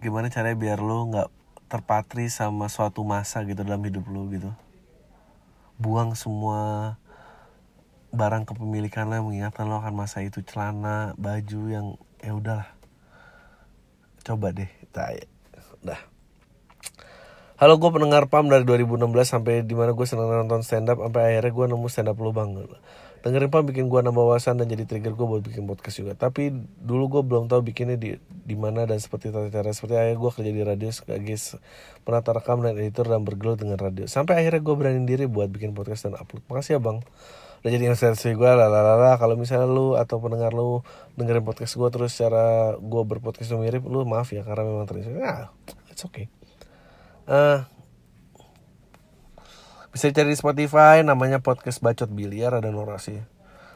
[0.00, 1.28] Gimana caranya biar lo nggak
[1.68, 4.48] terpatri sama suatu masa gitu dalam hidup lo gitu.
[5.76, 6.96] Buang semua
[8.16, 10.40] barang kepemilikan lo mengingatkan lo akan masa itu.
[10.40, 11.86] Celana baju yang
[12.24, 12.72] ya udahlah.
[14.24, 15.28] Coba deh tak
[15.84, 16.00] dah.
[17.60, 21.36] Halo gue pendengar PAM dari 2016 sampai di mana gue seneng nonton stand up sampai
[21.36, 22.58] akhirnya gue nemu stand up lu bang
[23.22, 26.18] dengerin PAM bikin gue nambah wawasan dan jadi trigger gue buat bikin podcast juga.
[26.18, 26.50] Tapi
[26.82, 30.30] dulu gue belum tahu bikinnya di di mana dan seperti tata cara seperti ayah gue
[30.34, 31.38] kerja di radio sebagai
[32.02, 34.10] penata rekam dan editor dan bergelut dengan radio.
[34.10, 36.42] Sampai akhirnya gue berani diri buat bikin podcast dan upload.
[36.50, 36.98] Makasih ya bang.
[37.62, 40.82] Udah jadi inspirasi gue lah lah lah kalau misalnya lu atau pendengar lu
[41.14, 45.22] dengerin podcast gue terus cara gue berpodcast mirip lu maaf ya karena memang terinspirasi.
[45.22, 45.54] Ah
[45.94, 46.26] it's okay.
[47.22, 47.62] Uh,
[49.92, 53.20] bisa cari di Spotify namanya podcast bacot biliar ada Nora sih.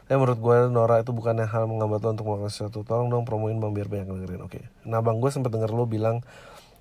[0.09, 2.81] Tapi menurut gue Nora itu bukan hal menghambat lo untuk melakukan sesuatu.
[2.81, 4.57] Tolong dong promoin bang biar banyak dengerin oke.
[4.57, 4.63] Okay.
[4.81, 6.25] nah bang gue sempet denger lo bilang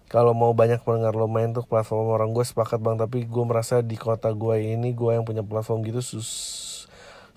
[0.08, 2.96] kalau mau banyak pendengar lo main tuh platform orang gue sepakat bang.
[2.96, 6.30] Tapi gue merasa di kota gue ini gue yang punya platform gitu sus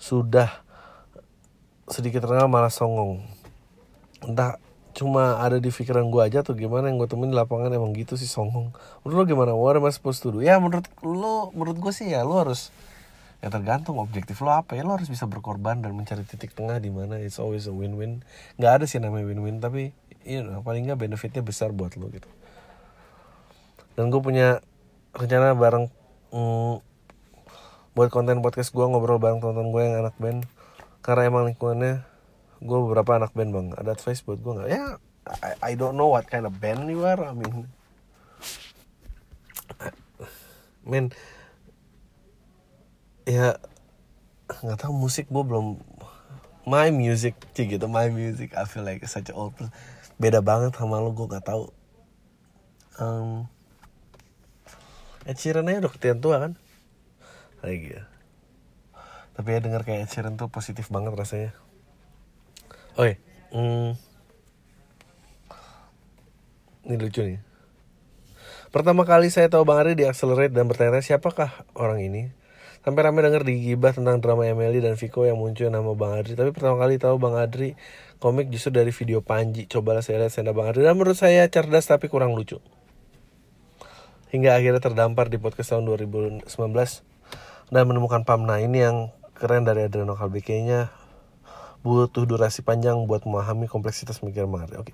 [0.00, 0.48] sudah
[1.84, 3.20] sedikit terkenal malah songong.
[4.24, 4.56] Entah
[5.00, 8.20] cuma ada di pikiran gue aja tuh gimana yang gue temuin di lapangan emang gitu
[8.20, 8.68] sih songong.
[9.00, 9.50] Menurut lo gimana?
[9.56, 10.44] I supposed to do?
[10.44, 12.68] Ya menurut lo menurut gue sih ya lo harus
[13.40, 16.92] ya tergantung objektif lo apa ya lo harus bisa berkorban dan mencari titik tengah di
[16.92, 18.20] mana it's always a win-win.
[18.60, 19.96] Nggak ada sih namanya win-win tapi
[20.28, 22.28] you know, paling nggak benefitnya besar buat lo gitu.
[23.96, 24.60] Dan gue punya
[25.16, 25.88] rencana bareng
[26.28, 26.74] mm,
[27.96, 30.44] buat konten podcast gue ngobrol bareng teman-teman gue yang anak band.
[31.00, 32.04] Karena emang lingkungannya
[32.60, 33.68] gue beberapa anak band bang.
[33.76, 34.70] Ada advice buat gue nggak?
[34.70, 35.00] Ya
[35.40, 37.68] I, I don't know what kind of band you are I mean.
[40.84, 41.12] Men
[43.24, 43.56] ya
[44.50, 45.78] nggak tahu musik gue belum
[46.66, 49.54] my music sih gitu my music I feel like such old
[50.20, 51.72] beda banget sama lo gue nggak tahu.
[53.00, 53.48] Um,
[55.24, 56.52] Ed Sheeran aja udah ketian tua kan?
[57.64, 58.04] Lagi ya.
[59.32, 61.56] Tapi ya denger kayak Ed Sheeran tuh positif banget rasanya
[62.98, 63.14] oke
[63.54, 63.90] hmm.
[66.88, 67.50] ini lucu nih.
[68.70, 72.30] Pertama kali saya tahu Bang Ari di Accelerate dan bertanya siapakah orang ini?
[72.86, 76.38] Sampai ramai denger di gibah tentang drama Emily dan Viko yang muncul nama Bang Adri.
[76.38, 77.74] Tapi pertama kali tahu Bang Adri
[78.22, 79.66] komik justru dari video Panji.
[79.66, 80.86] Cobalah saya lihat stand Bang Adri.
[80.86, 82.62] Dan menurut saya cerdas tapi kurang lucu.
[84.30, 86.46] Hingga akhirnya terdampar di podcast tahun 2019
[87.74, 90.94] dan menemukan Pamna ini yang keren dari Adriano Kalbi kayaknya
[91.80, 94.76] butuh durasi panjang buat memahami kompleksitas pemikiran Mari.
[94.76, 94.92] Oke.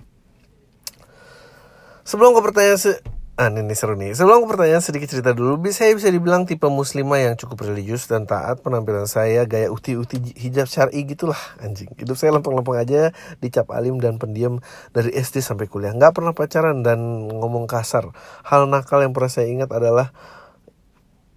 [2.06, 2.92] Sebelum ke pertanyaan se
[3.36, 4.16] Ah, ini seru nih.
[4.16, 5.60] Sebelum ke pertanyaan sedikit cerita dulu.
[5.68, 8.64] Saya bisa dibilang tipe muslimah yang cukup religius dan taat.
[8.64, 11.92] Penampilan saya gaya uti-uti hijab syari gitulah anjing.
[12.00, 13.12] Hidup saya lempeng-lempeng aja,
[13.44, 14.64] dicap alim dan pendiam
[14.96, 15.92] dari SD sampai kuliah.
[15.92, 18.08] Nggak pernah pacaran dan ngomong kasar.
[18.40, 20.16] Hal nakal yang pernah saya ingat adalah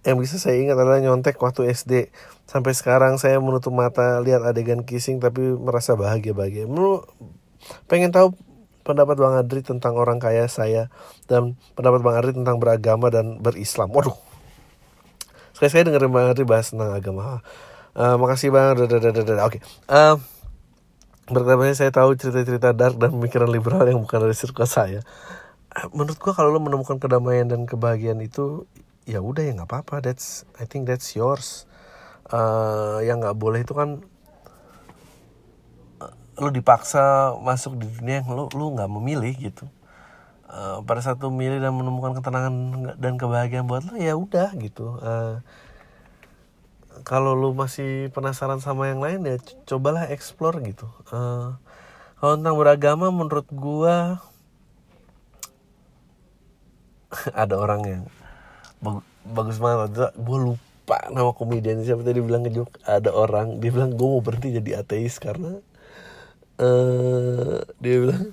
[0.06, 2.08] yang bisa saya ingat adalah nyontek waktu SD
[2.48, 7.04] sampai sekarang saya menutup mata lihat adegan kissing tapi merasa bahagia bahagia Menurut,
[7.86, 8.32] pengen tahu
[8.80, 10.88] pendapat Bang Adri tentang orang kaya saya
[11.28, 13.92] dan pendapat Bang Adri tentang beragama dan berislam.
[13.92, 14.16] Waduh.
[15.52, 17.44] Sekali saya dengerin Bang Adri bahas tentang agama.
[17.92, 18.80] Uh, makasih Bang.
[18.80, 18.96] Oke.
[19.46, 19.60] Okay.
[19.92, 20.16] uh,
[21.30, 25.06] Bertanya saya tahu cerita-cerita dark dan pemikiran liberal yang bukan dari sirkus saya.
[25.94, 28.66] Menurut gua kalau lo menemukan kedamaian dan kebahagiaan itu
[29.08, 30.04] ya udah ya nggak apa-apa.
[30.04, 31.64] That's I think that's yours.
[32.30, 34.04] Uh, yang nggak boleh itu kan
[35.98, 39.66] uh, lu dipaksa masuk di dunia yang lu lu nggak memilih gitu.
[40.50, 42.54] Uh, pada saat lu milih dan menemukan ketenangan
[42.98, 44.98] dan kebahagiaan buat lu ya udah gitu.
[44.98, 45.38] Uh,
[47.06, 50.90] kalau lu masih penasaran sama yang lain ya cobalah explore gitu.
[51.08, 51.56] Uh,
[52.20, 54.20] kalau tentang beragama menurut gua
[57.42, 58.02] ada orang yang
[59.24, 60.12] bagus banget.
[60.16, 62.02] Gue lupa nama komedian siapa.
[62.02, 63.60] Tadi bilang ngejok ada orang.
[63.60, 65.60] Dia bilang gue mau berhenti jadi ateis karena
[66.60, 68.32] uh, dia bilang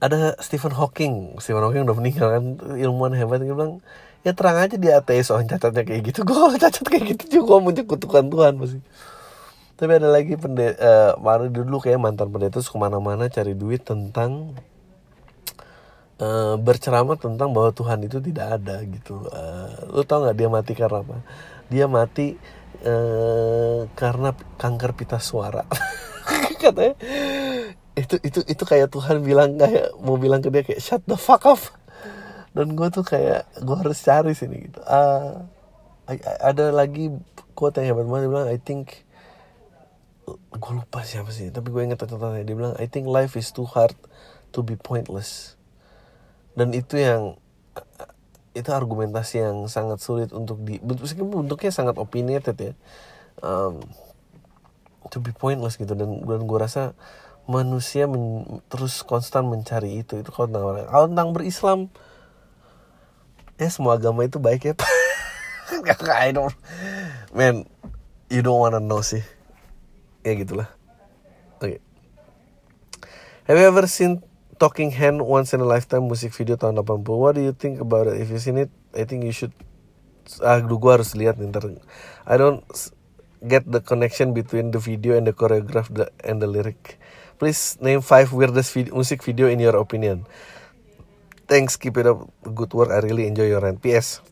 [0.00, 1.36] ada Stephen Hawking.
[1.42, 2.44] Stephen Hawking udah meninggal kan
[2.78, 3.42] ilmuwan hebat.
[3.42, 3.84] Dia bilang
[4.20, 6.24] ya terang aja dia ateis orang cacatnya kayak gitu.
[6.28, 8.80] Gue cacat kayak gitu juga mau kutukan Tuhan pasti.
[9.80, 14.52] Tapi ada lagi pendeta uh, dulu kayak mantan pendeta terus ke mana-mana cari duit tentang
[16.20, 19.24] uh, berceramah tentang bahwa Tuhan itu tidak ada gitu.
[19.26, 21.16] Uh, lu tau nggak dia mati karena apa?
[21.72, 22.36] Dia mati
[22.84, 25.64] uh, karena kanker pita suara.
[26.62, 26.94] Katanya
[27.98, 31.48] itu itu itu kayak Tuhan bilang kayak mau bilang ke dia kayak shut the fuck
[31.48, 31.60] up.
[32.50, 34.80] Dan gue tuh kayak gue harus cari sini gitu.
[34.82, 35.46] Uh,
[36.42, 37.14] ada lagi
[37.54, 39.06] quote yang hebat banget dia bilang I think
[40.30, 43.66] gue lupa siapa sih tapi gue inget tentang dia bilang I think life is too
[43.66, 43.94] hard
[44.50, 45.59] to be pointless
[46.54, 47.38] dan itu yang
[48.50, 52.72] itu argumentasi yang sangat sulit untuk di meskipun bentuknya sangat opinionated ya.
[53.40, 53.80] Um,
[55.08, 55.94] to be pointless gitu.
[55.94, 56.98] Dan dan gue rasa
[57.46, 60.18] manusia men, terus konstan mencari itu.
[60.18, 61.80] Itu kalau tentang kalau tentang berislam
[63.60, 64.74] ya semua agama itu baik ya.
[66.26, 66.50] I don't
[67.30, 67.70] man
[68.26, 69.22] you don't wanna know sih.
[70.26, 70.68] Ya gitulah.
[71.62, 71.78] Oke.
[71.78, 71.78] Okay.
[73.50, 74.22] have you ever seen
[74.60, 78.12] Talking Hand Once in a Lifetime musik video tahun 80 What do you think about
[78.12, 78.20] it?
[78.20, 79.56] If you seen it, I think you should
[80.44, 81.66] Ah, gue harus lihat nih ntar.
[82.28, 82.62] I don't
[83.42, 87.02] get the connection between the video and the choreograph the, and the lyric.
[87.40, 90.28] Please name five weirdest video, music video in your opinion.
[91.50, 92.30] Thanks, keep it up.
[92.46, 93.82] Good work, I really enjoy your rant.
[93.82, 94.22] PS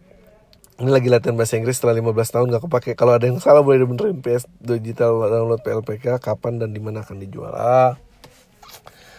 [0.78, 2.90] ini lagi latihan bahasa Inggris setelah 15 tahun gak kepake.
[2.94, 7.18] Kalau ada yang salah boleh dibenerin PS digital download PLPK Kapan dan di mana akan
[7.18, 7.50] dijual.
[7.50, 7.98] Ah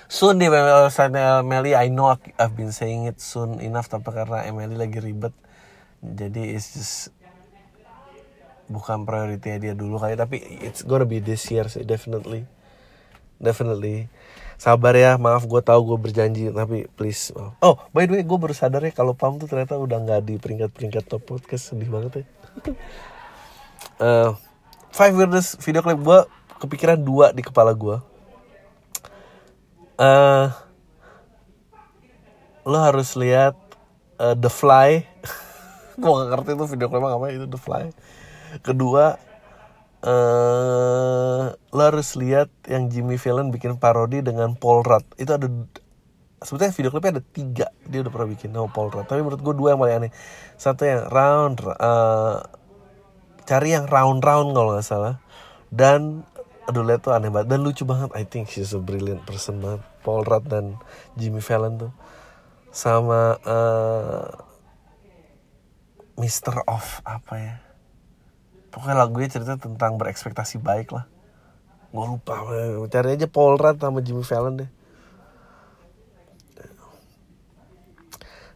[0.10, 4.74] soon di website Emily I know I've been saying it soon enough tapi karena Emily
[4.74, 5.38] lagi ribet
[6.02, 7.14] jadi it's just
[8.66, 12.50] bukan priority dia dulu kali tapi it's gonna be this year sih definitely.
[13.40, 14.12] Definitely.
[14.60, 17.32] Sabar ya maaf gue tahu gue berjanji tapi please
[17.64, 20.36] oh by the way gue baru sadar ya kalau Pam tuh ternyata udah nggak di
[20.36, 22.26] peringkat peringkat top podcast sedih banget ya.
[24.02, 24.30] Uh,
[24.98, 26.20] five weirdest video clip gue
[26.60, 28.19] kepikiran dua di kepala gue
[30.00, 30.48] uh,
[32.64, 33.60] lo harus lihat
[34.18, 35.04] uh, The Fly.
[36.02, 37.84] Gue gak ngerti itu video klip apa itu The Fly.
[38.64, 39.20] Kedua
[40.02, 45.06] uh, lo harus lihat yang Jimmy Fallon bikin parodi dengan Paul Rudd.
[45.20, 45.48] Itu ada
[46.40, 47.68] sebetulnya video klipnya ada tiga.
[47.86, 49.08] Dia udah pernah bikin sama Paul Rudd.
[49.12, 50.12] Tapi menurut gue dua yang paling aneh.
[50.56, 52.40] Satu yang round uh,
[53.44, 55.16] cari yang round round kalau nggak salah.
[55.70, 56.24] Dan
[56.70, 57.50] aduh lihat tuh aneh banget.
[57.50, 59.82] Dan lucu banget I think she's a brilliant person banget.
[60.06, 60.78] Paul Rudd dan
[61.18, 61.92] Jimmy Fallon tuh.
[62.70, 64.30] Sama uh,
[66.22, 67.56] Mister Off apa ya?
[68.70, 71.10] Pokoknya lagunya cerita tentang berekspektasi baik lah.
[71.90, 72.46] Gue lupa
[72.86, 74.70] cari aja Paul Rudd sama Jimmy Fallon deh.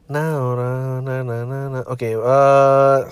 [0.03, 1.83] Nah, nah, nah, nah, nah.
[1.89, 3.07] Oke, okay, uh,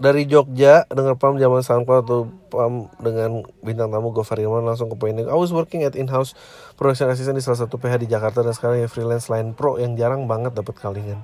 [0.00, 4.96] dari Jogja dengar pam zaman SoundCloud atau pam dengan bintang tamu Gofar Ilman langsung ke
[4.96, 5.28] poinnya.
[5.28, 6.32] I was working at in-house
[6.80, 10.00] production assistant di salah satu PH di Jakarta dan sekarang ya freelance line pro yang
[10.00, 11.20] jarang banget dapat kalingan.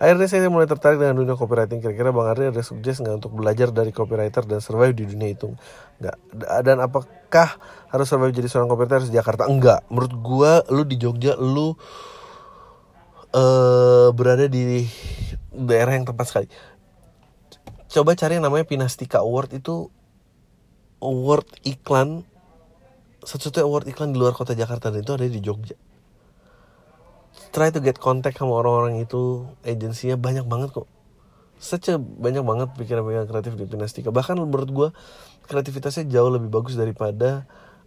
[0.00, 1.84] Akhirnya saya mulai tertarik dengan dunia copywriting.
[1.84, 5.52] Kira-kira Bang Ardi ada suggest nggak untuk belajar dari copywriter dan survive di dunia itu?
[6.00, 6.16] Nggak.
[6.64, 7.60] Dan apakah
[7.92, 9.46] harus survive jadi seorang copywriter di Jakarta?
[9.46, 9.84] Enggak.
[9.92, 11.76] Menurut gua, lu di Jogja, lu
[13.36, 14.82] uh, berada di
[15.54, 16.48] daerah yang tepat sekali
[17.94, 19.86] coba cari yang namanya Pinastika Award itu
[20.98, 22.26] award iklan
[23.22, 25.78] satu-satunya award iklan di luar kota Jakarta dan itu ada di Jogja.
[27.54, 30.90] Try to get contact sama orang-orang itu agensinya banyak banget kok.
[31.56, 34.10] Saja banyak banget pikiran-pikiran kreatif di Pinastika.
[34.10, 34.88] Bahkan menurut gue
[35.48, 37.46] kreativitasnya jauh lebih bagus daripada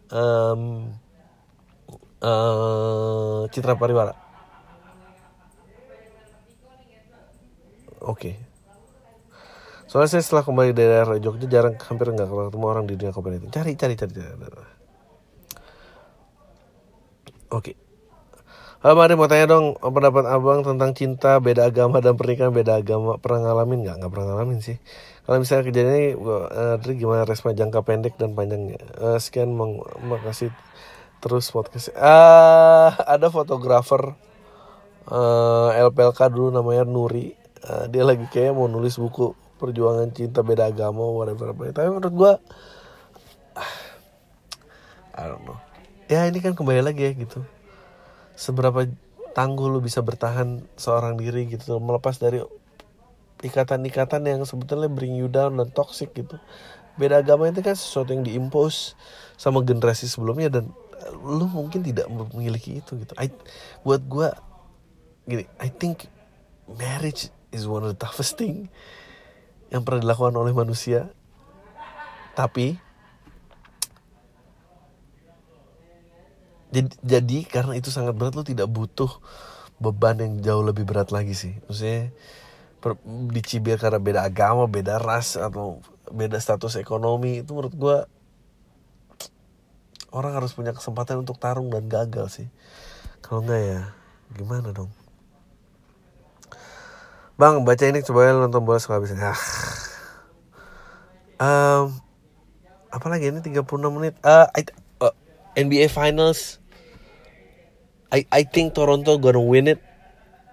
[0.10, 0.90] um,
[2.24, 4.16] uh, Citra Pariwara.
[8.02, 8.34] Oke.
[8.34, 8.47] okay.
[9.88, 13.40] Soalnya saya setelah kembali dari daerah Jogja jarang hampir nggak ketemu orang di dunia kopi
[13.40, 13.48] itu.
[13.48, 14.36] Cari, cari, cari, cari.
[14.36, 14.68] Oke.
[17.56, 17.76] Okay.
[18.78, 23.18] Halo Mari mau tanya dong pendapat abang tentang cinta beda agama dan pernikahan beda agama
[23.18, 23.96] pernah ngalamin nggak?
[24.04, 24.78] Nggak pernah ngalamin sih.
[25.26, 30.56] kalau misalnya kejadian ini uh, gimana resma jangka pendek dan panjangnya uh, sekian meng makasih
[31.20, 34.16] terus podcast uh, ada fotografer
[35.12, 37.36] uh, LPLK dulu namanya Nuri
[37.68, 41.74] uh, dia lagi kayak mau nulis buku perjuangan cinta beda agama whatever apa.
[41.74, 42.32] Tapi menurut gue
[45.20, 45.58] I don't know.
[46.08, 47.44] Ya ini kan kembali lagi ya gitu.
[48.38, 48.86] Seberapa
[49.34, 51.82] tangguh lu bisa bertahan seorang diri gitu.
[51.82, 52.40] Melepas dari
[53.42, 56.38] ikatan-ikatan yang sebetulnya bring you down dan toxic gitu.
[56.98, 58.98] Beda agama itu kan sesuatu yang diimpose
[59.38, 60.74] sama generasi sebelumnya dan
[61.22, 63.14] lu mungkin tidak memiliki itu gitu.
[63.18, 63.30] I,
[63.86, 64.30] buat gue
[65.28, 66.08] gini I think
[66.66, 68.72] marriage is one of the toughest thing
[69.74, 71.12] yang pernah dilakukan oleh manusia
[72.38, 72.78] tapi
[76.70, 79.10] jadi, jadi karena itu sangat berat lu tidak butuh
[79.78, 82.12] beban yang jauh lebih berat lagi sih maksudnya
[82.78, 82.96] per,
[83.34, 87.98] dicibir karena beda agama, beda ras atau beda status ekonomi itu menurut gue
[90.12, 92.48] orang harus punya kesempatan untuk tarung dan gagal sih.
[93.20, 93.82] Kalau enggak ya
[94.34, 94.92] gimana dong?
[97.38, 99.38] Bang, baca ini coba nonton bola sekali habis Ah.
[101.38, 101.94] Um,
[102.90, 103.46] apalagi ini?
[103.46, 104.18] 36 menit.
[104.26, 104.66] Uh, I,
[105.06, 105.14] uh,
[105.54, 106.58] NBA Finals.
[108.10, 109.78] I I think Toronto gonna win it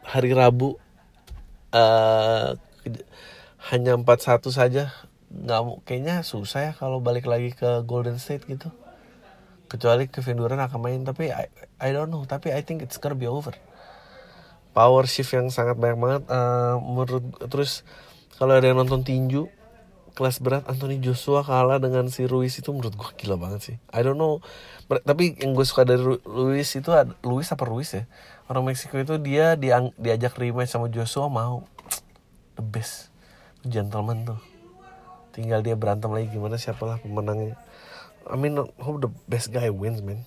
[0.05, 0.77] hari Rabu.
[1.73, 2.61] Uh,
[3.73, 4.93] hanya 4-1 saja.
[5.33, 8.69] Nggak kayaknya susah ya kalau balik lagi ke Golden State gitu.
[9.73, 11.49] Kecuali Kevin Durant akan main tapi I,
[11.81, 12.29] I don't know.
[12.29, 13.57] Tapi I think it's gonna be over
[14.75, 16.23] power shift yang sangat banyak banget.
[16.27, 17.87] Uh, menurut terus
[18.37, 19.47] kalau ada yang nonton tinju
[20.15, 23.77] kelas berat Anthony Joshua kalah dengan si Ruiz itu menurut gue gila banget sih.
[23.91, 24.43] I don't know.
[24.87, 26.91] Tapi yang gue suka dari Ruiz itu
[27.27, 28.07] Luis apa Ruiz ya?
[28.47, 31.67] Orang Meksiko itu dia diang, diajak rematch sama Joshua mau.
[32.55, 33.11] The best.
[33.67, 34.41] Gentleman tuh.
[35.35, 37.59] Tinggal dia berantem lagi gimana siapalah pemenangnya.
[38.31, 40.23] I mean hope the best guy wins man.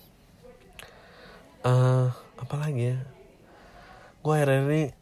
[1.64, 3.17] Uh, apa lagi ya
[4.28, 4.92] gue akhir ini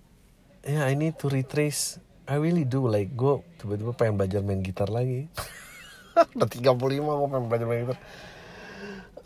[0.62, 1.98] ya yeah, I need to retrace.
[2.30, 5.26] I really do like gue tiba-tiba pengen belajar main gitar lagi.
[6.38, 7.98] Udah 35 gue pengen belajar main gitar.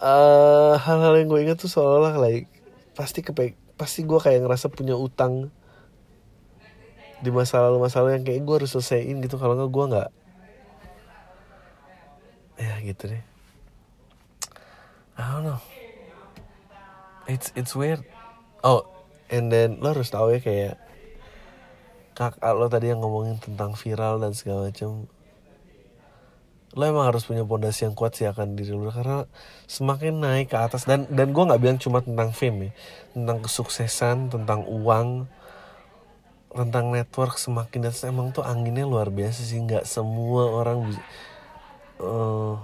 [0.00, 2.48] Uh, hal-hal yang gue ingat tuh seolah-olah like
[2.96, 5.52] pasti kepe pasti gue kayak ngerasa punya utang
[7.20, 9.36] di masa lalu masa lalu yang kayak gue harus selesaiin gitu.
[9.36, 10.10] Kalau nggak gue nggak.
[12.56, 13.22] Ya gitu deh.
[15.20, 15.60] I don't know.
[17.28, 18.00] It's it's weird.
[18.64, 18.99] Oh
[19.30, 20.74] and then lo harus tahu ya kayak
[22.18, 25.08] kakak lo tadi yang ngomongin tentang viral dan segala macam
[26.70, 28.94] lo emang harus punya pondasi yang kuat sih akan diri lo.
[28.94, 29.26] Karena
[29.66, 32.72] semakin naik ke atas dan dan gue nggak bilang cuma tentang fame ya
[33.10, 35.26] tentang kesuksesan tentang uang
[36.50, 39.58] tentang network semakin atas emang tuh anginnya luar biasa sih.
[39.58, 41.02] Nggak semua orang bisa
[41.98, 42.54] uh,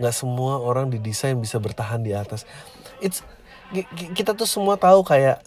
[0.00, 2.48] nggak semua orang didesain bisa bertahan di atas
[3.00, 3.24] it's
[4.16, 5.42] kita tuh semua tahu kayak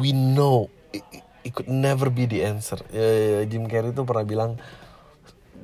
[0.00, 0.68] we know
[1.46, 2.82] it could never be the answer.
[2.90, 4.58] Uh, Jim Carrey tuh pernah bilang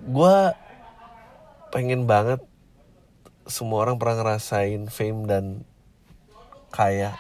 [0.07, 0.37] gue
[1.75, 2.39] pengen banget
[3.51, 5.45] semua orang pernah ngerasain fame dan
[6.71, 7.19] kaya.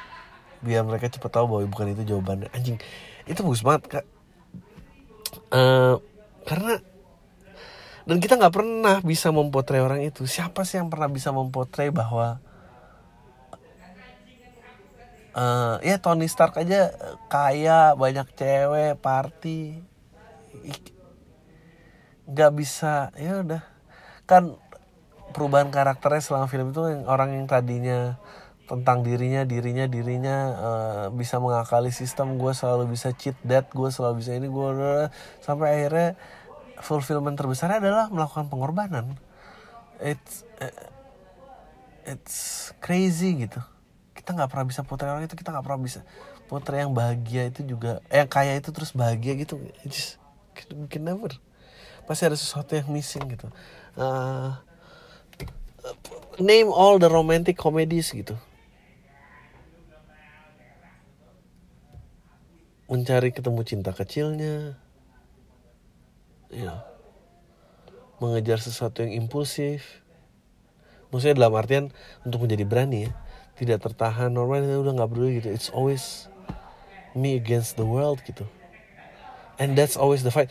[0.62, 2.46] Biar mereka cepet tahu bahwa bukan itu jawabannya.
[2.54, 2.78] Anjing
[3.26, 4.06] itu bagus banget kak.
[5.50, 5.98] Uh,
[6.46, 6.78] karena
[8.02, 10.26] dan kita nggak pernah bisa mempotret orang itu.
[10.26, 12.38] Siapa sih yang pernah bisa mempotret bahwa
[15.36, 16.92] uh, ya Tony Stark aja
[17.28, 19.80] kaya banyak cewek party.
[22.28, 23.62] Nggak bisa ya udah.
[24.28, 24.56] Kan
[25.32, 28.20] perubahan karakternya selama film itu yang orang yang tadinya
[28.68, 34.22] tentang dirinya dirinya dirinya uh, bisa mengakali sistem gue selalu bisa cheat dead gue selalu
[34.22, 34.68] bisa ini gue
[35.42, 36.08] sampai akhirnya
[36.80, 39.18] fulfillment terbesar adalah melakukan pengorbanan.
[39.98, 40.88] It's uh,
[42.06, 43.71] it's crazy gitu
[44.22, 46.06] kita nggak pernah bisa putra orang itu kita nggak pernah bisa
[46.46, 49.58] putra yang bahagia itu juga eh yang kaya itu terus bahagia gitu.
[49.82, 50.22] Just
[50.86, 51.34] can never.
[52.06, 53.50] Pasti ada sesuatu yang missing gitu.
[53.98, 54.54] Uh,
[56.38, 58.38] name all the romantic comedies gitu.
[62.86, 64.78] Mencari ketemu cinta kecilnya.
[66.54, 66.86] Ya.
[68.22, 70.04] Mengejar sesuatu yang impulsif.
[71.10, 71.90] Maksudnya dalam artian
[72.22, 73.12] untuk menjadi berani ya
[73.56, 75.48] tidak tertahan normal udah nggak peduli gitu.
[75.52, 76.28] It's always
[77.12, 78.48] me against the world gitu.
[79.60, 80.48] And that's always the fight.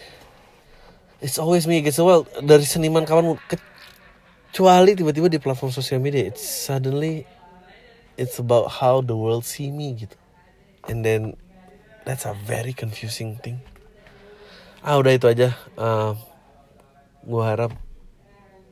[1.22, 2.30] It's always me against the world.
[2.41, 7.26] Dari seniman kawan kecuali tiba-tiba di platform sosial media it's suddenly
[8.20, 10.18] it's about how the world see me gitu.
[10.89, 11.38] And then
[12.06, 13.62] that's a very confusing thing.
[14.82, 15.54] Ah udah itu aja.
[15.78, 16.18] Uh,
[17.22, 17.74] gue harap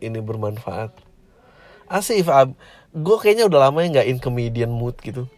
[0.02, 0.94] ini bermanfaat.
[1.90, 2.54] Asif ab
[2.94, 5.30] gue kayaknya udah lama ya nggak in comedian mood gitu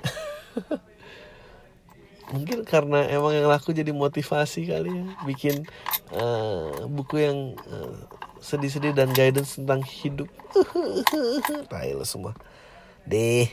[2.32, 5.68] mungkin karena emang yang laku jadi motivasi kali ya bikin
[6.16, 8.08] uh, buku yang uh,
[8.42, 10.28] sedih-sedih dan guidance tentang hidup.
[11.72, 12.34] Tai semua.
[13.06, 13.48] Deh.